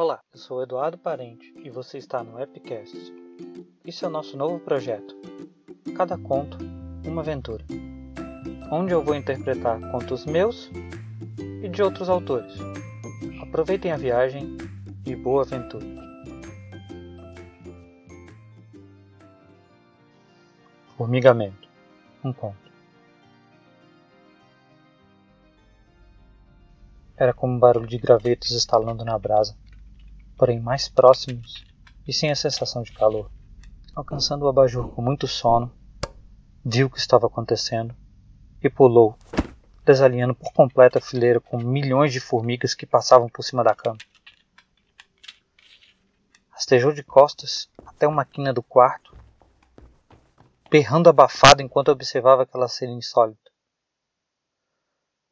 [0.00, 2.96] Olá, eu sou Eduardo Parente e você está no Epicast.
[3.84, 5.12] Esse é o nosso novo projeto.
[5.96, 6.56] Cada conto,
[7.04, 7.64] uma aventura.
[8.70, 10.70] Onde eu vou interpretar contos meus
[11.64, 12.54] e de outros autores.
[13.42, 14.56] Aproveitem a viagem
[15.04, 15.84] e boa aventura.
[20.96, 21.68] Formigamento.
[22.22, 22.70] Um conto.
[27.16, 29.56] Era como um barulho de gravetos estalando na brasa
[30.38, 31.66] porém mais próximos
[32.06, 33.28] e sem a sensação de calor.
[33.94, 35.70] Alcançando o abajur com muito sono,
[36.64, 37.94] viu o que estava acontecendo
[38.62, 39.18] e pulou,
[39.84, 43.98] desalinhando por completo a fileira com milhões de formigas que passavam por cima da cama.
[46.50, 49.16] Rastejou de costas até uma quina do quarto,
[50.70, 53.50] berrando abafado enquanto observava aquela cena insólita.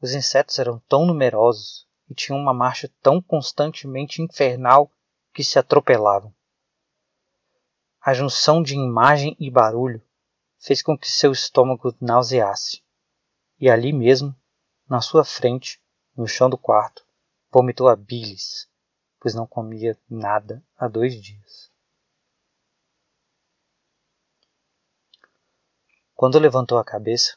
[0.00, 4.90] Os insetos eram tão numerosos e tinham uma marcha tão constantemente infernal
[5.36, 6.34] que se atropelavam.
[8.00, 10.02] A junção de imagem e barulho
[10.58, 12.82] fez com que seu estômago nauseasse,
[13.60, 14.34] e ali mesmo,
[14.88, 15.78] na sua frente,
[16.16, 17.06] no chão do quarto,
[17.52, 18.66] vomitou a bilis,
[19.20, 21.70] pois não comia nada há dois dias.
[26.14, 27.36] Quando levantou a cabeça,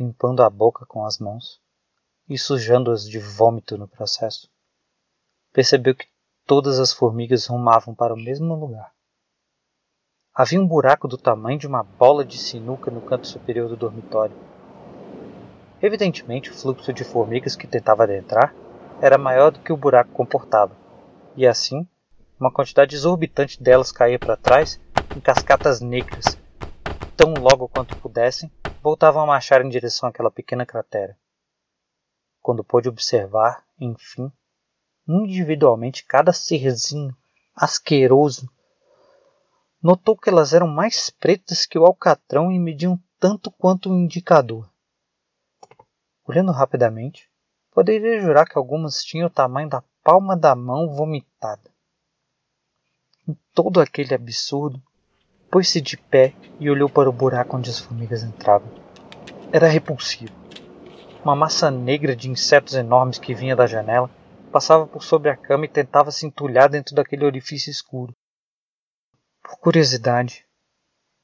[0.00, 1.60] limpando a boca com as mãos
[2.26, 4.50] e sujando-as de vômito no processo,
[5.52, 6.13] percebeu que
[6.46, 8.92] Todas as formigas rumavam para o mesmo lugar.
[10.34, 14.36] Havia um buraco do tamanho de uma bola de sinuca no canto superior do dormitório.
[15.80, 18.54] Evidentemente, o fluxo de formigas que tentava adentrar
[19.00, 20.76] era maior do que o buraco comportava,
[21.34, 21.88] e assim,
[22.38, 24.78] uma quantidade exorbitante delas caía para trás
[25.16, 26.36] em cascatas negras.
[27.16, 31.16] Tão logo quanto pudessem, voltavam a marchar em direção àquela pequena cratera.
[32.42, 34.30] Quando pôde observar, enfim,
[35.06, 37.14] individualmente cada serzinho
[37.54, 38.48] asqueroso.
[39.82, 44.68] Notou que elas eram mais pretas que o alcatrão e mediam tanto quanto o indicador.
[46.26, 47.28] Olhando rapidamente,
[47.70, 51.70] poderia jurar que algumas tinham o tamanho da palma da mão vomitada.
[53.28, 54.82] Em todo aquele absurdo,
[55.50, 58.68] pôs-se de pé e olhou para o buraco onde as formigas entravam.
[59.52, 60.32] Era repulsivo.
[61.22, 64.10] Uma massa negra de insetos enormes que vinha da janela
[64.54, 68.14] passava por sobre a cama e tentava se entulhar dentro daquele orifício escuro.
[69.42, 70.46] Por curiosidade,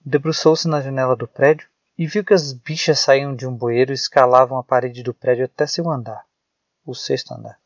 [0.04, 3.94] debruçou-se na janela do prédio e viu que as bichas saíam de um bueiro e
[3.94, 6.26] escalavam a parede do prédio até seu andar,
[6.84, 7.56] o sexto andar.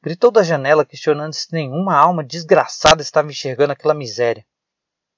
[0.00, 4.46] Gritou da janela questionando se nenhuma alma desgraçada estava enxergando aquela miséria.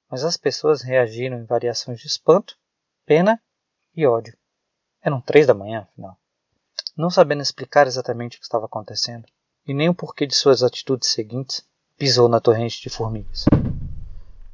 [0.09, 2.57] Mas as pessoas reagiram em variações de espanto,
[3.05, 3.39] pena
[3.95, 4.35] e ódio.
[5.03, 6.19] Eram três da manhã, afinal
[6.97, 9.27] não sabendo explicar exatamente o que estava acontecendo,
[9.67, 11.67] e nem o porquê de suas atitudes seguintes,
[11.97, 13.45] pisou na torrente de formigas.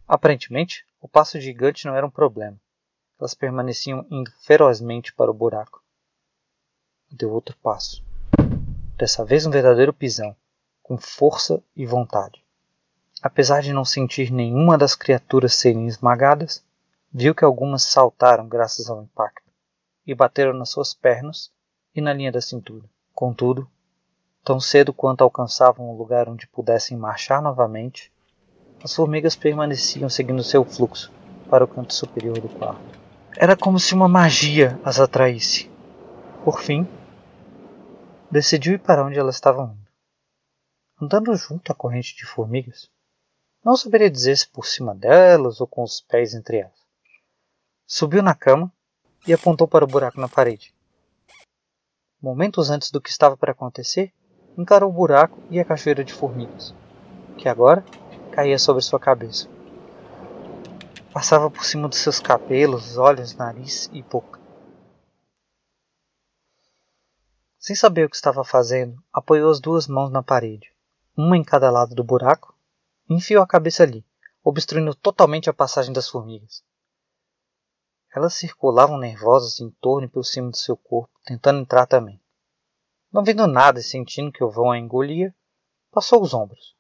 [0.07, 2.59] Aparentemente, o passo gigante não era um problema.
[3.19, 5.83] Elas permaneciam indo ferozmente para o buraco.
[7.11, 8.03] Deu outro passo.
[8.97, 10.35] Dessa vez um verdadeiro pisão,
[10.83, 12.45] com força e vontade.
[13.23, 16.65] Apesar de não sentir nenhuma das criaturas serem esmagadas,
[17.13, 19.51] viu que algumas saltaram graças ao impacto
[20.07, 21.53] e bateram nas suas pernas
[21.95, 22.85] e na linha da cintura.
[23.15, 23.69] Contudo,
[24.45, 28.13] tão cedo quanto alcançavam um lugar onde pudessem marchar novamente,
[28.83, 31.13] as formigas permaneciam seguindo seu fluxo
[31.49, 32.99] para o canto superior do quarto.
[33.37, 35.71] Era como se uma magia as atraísse.
[36.45, 36.89] Por fim,
[38.31, 39.91] decidiu ir para onde elas estavam indo.
[41.01, 42.91] Andando junto à corrente de formigas,
[43.65, 46.81] não saberia dizer se por cima delas ou com os pés entre elas.
[47.87, 48.73] Subiu na cama
[49.27, 50.73] e apontou para o buraco na parede.
[52.23, 54.13] Momentos antes do que estava para acontecer,
[54.59, 56.75] encarou o buraco e a cachoeira de formigas,
[57.39, 57.83] que agora
[58.31, 59.49] caía sobre sua cabeça.
[61.15, 64.39] Passava por cima dos seus cabelos, olhos, nariz e boca.
[67.59, 70.71] Sem saber o que estava fazendo, apoiou as duas mãos na parede,
[71.17, 72.55] uma em cada lado do buraco,
[73.09, 74.05] e enfiou a cabeça ali,
[74.45, 76.63] obstruindo totalmente a passagem das formigas.
[78.13, 82.21] Elas circulavam nervosas em torno e por cima do seu corpo, tentando entrar também.
[83.13, 85.35] Não vendo nada e sentindo que o vão a engolia,
[85.93, 86.77] passou os ombros,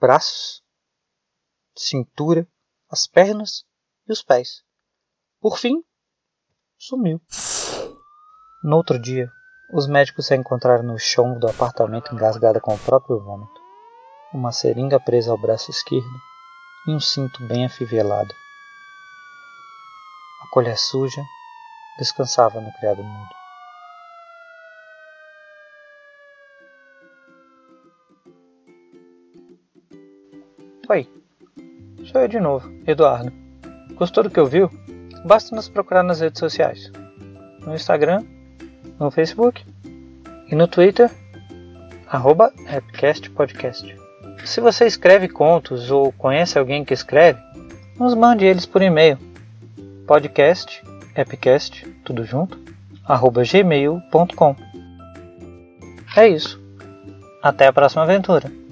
[0.00, 0.62] braços,
[1.76, 2.46] cintura,
[2.88, 3.64] as pernas
[4.08, 4.62] e os pés.
[5.40, 5.84] Por fim,
[6.78, 7.20] sumiu.
[8.62, 9.30] No outro dia,
[9.72, 13.60] os médicos a encontraram no chão do apartamento engasgada com o próprio vômito,
[14.32, 16.20] uma seringa presa ao braço esquerdo
[16.86, 18.34] e um cinto bem afivelado
[20.54, 21.20] colher suja,
[21.98, 23.28] descansava no criado mudo.
[30.88, 31.10] Oi,
[32.04, 33.32] sou eu de novo, Eduardo.
[33.94, 34.70] Gostou do que ouviu?
[35.24, 36.88] Basta nos procurar nas redes sociais.
[37.62, 38.24] No Instagram,
[39.00, 39.66] no Facebook
[40.46, 41.10] e no Twitter,
[42.06, 42.52] arroba
[43.34, 43.96] Podcast.
[44.44, 47.40] Se você escreve contos ou conhece alguém que escreve,
[47.98, 49.33] nos mande eles por e-mail.
[50.06, 50.82] Podcast,
[51.16, 52.58] epcast, tudo junto,
[53.04, 54.56] arroba gmail.com.
[56.16, 56.62] É isso.
[57.42, 58.63] Até a próxima aventura.